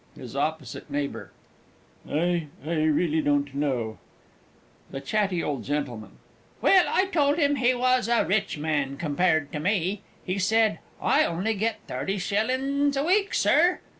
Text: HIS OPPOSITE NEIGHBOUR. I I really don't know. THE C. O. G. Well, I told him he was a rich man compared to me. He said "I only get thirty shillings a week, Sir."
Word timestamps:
HIS 0.15 0.35
OPPOSITE 0.35 0.89
NEIGHBOUR. 0.89 1.31
I 2.09 2.47
I 2.65 2.71
really 2.73 3.21
don't 3.21 3.53
know. 3.53 3.99
THE 4.89 4.99
C. 5.05 5.43
O. 5.43 5.59
G. 5.59 5.83
Well, 6.59 6.85
I 6.89 7.05
told 7.05 7.37
him 7.37 7.57
he 7.57 7.75
was 7.75 8.07
a 8.07 8.25
rich 8.25 8.57
man 8.57 8.97
compared 8.97 9.51
to 9.51 9.59
me. 9.59 10.01
He 10.25 10.39
said 10.39 10.79
"I 10.99 11.23
only 11.23 11.53
get 11.53 11.81
thirty 11.87 12.17
shillings 12.17 12.97
a 12.97 13.03
week, 13.03 13.35
Sir." 13.35 13.81